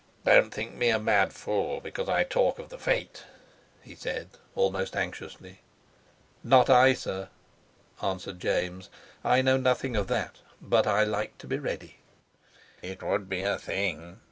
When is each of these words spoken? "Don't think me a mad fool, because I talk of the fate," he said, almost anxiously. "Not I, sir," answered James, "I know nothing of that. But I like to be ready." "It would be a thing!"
"Don't 0.25 0.51
think 0.51 0.73
me 0.73 0.89
a 0.89 0.97
mad 0.97 1.31
fool, 1.31 1.79
because 1.79 2.09
I 2.09 2.23
talk 2.23 2.57
of 2.57 2.69
the 2.69 2.79
fate," 2.79 3.23
he 3.83 3.93
said, 3.93 4.29
almost 4.55 4.95
anxiously. 4.95 5.59
"Not 6.43 6.71
I, 6.71 6.93
sir," 6.95 7.29
answered 8.01 8.39
James, 8.39 8.89
"I 9.23 9.43
know 9.43 9.57
nothing 9.57 9.95
of 9.95 10.07
that. 10.07 10.39
But 10.59 10.87
I 10.87 11.03
like 11.03 11.37
to 11.37 11.45
be 11.45 11.59
ready." 11.59 11.97
"It 12.81 13.03
would 13.03 13.29
be 13.29 13.41
a 13.43 13.59
thing!" 13.59 14.17